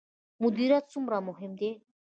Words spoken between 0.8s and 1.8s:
څومره مهم دی؟